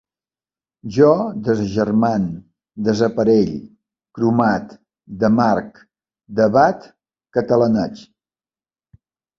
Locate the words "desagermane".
1.47-2.33